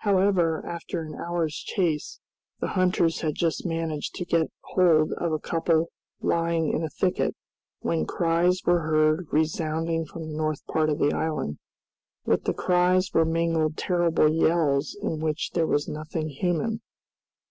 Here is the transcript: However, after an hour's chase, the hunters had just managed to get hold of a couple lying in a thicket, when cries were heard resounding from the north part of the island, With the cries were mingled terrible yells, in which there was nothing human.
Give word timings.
However, 0.00 0.62
after 0.66 1.00
an 1.00 1.14
hour's 1.14 1.54
chase, 1.56 2.20
the 2.60 2.66
hunters 2.76 3.22
had 3.22 3.34
just 3.36 3.64
managed 3.64 4.14
to 4.16 4.26
get 4.26 4.52
hold 4.60 5.14
of 5.14 5.32
a 5.32 5.38
couple 5.38 5.88
lying 6.20 6.70
in 6.70 6.84
a 6.84 6.90
thicket, 6.90 7.34
when 7.80 8.04
cries 8.04 8.60
were 8.66 8.80
heard 8.82 9.28
resounding 9.32 10.04
from 10.04 10.26
the 10.28 10.36
north 10.36 10.62
part 10.66 10.90
of 10.90 10.98
the 10.98 11.14
island, 11.14 11.56
With 12.26 12.44
the 12.44 12.52
cries 12.52 13.14
were 13.14 13.24
mingled 13.24 13.78
terrible 13.78 14.28
yells, 14.28 14.94
in 15.00 15.20
which 15.20 15.52
there 15.54 15.66
was 15.66 15.88
nothing 15.88 16.28
human. 16.28 16.82